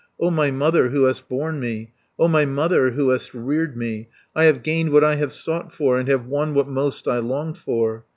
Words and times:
"O 0.19 0.31
my 0.31 0.49
mother, 0.49 0.89
who 0.89 1.03
hast 1.03 1.29
borne 1.29 1.59
me, 1.59 1.91
O 2.17 2.27
my 2.27 2.43
mother, 2.43 2.89
who 2.89 3.09
hast 3.09 3.35
reared 3.35 3.77
me, 3.77 4.07
I 4.35 4.45
have 4.45 4.63
gained 4.63 4.89
what 4.89 5.03
I 5.03 5.13
have 5.17 5.31
sought 5.31 5.71
for, 5.71 5.99
And 5.99 6.09
have 6.09 6.25
won 6.25 6.55
what 6.55 6.67
most 6.67 7.07
I 7.07 7.19
longed 7.19 7.59
for. 7.59 8.05